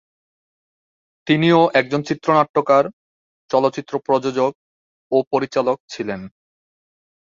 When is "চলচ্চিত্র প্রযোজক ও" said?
3.49-5.17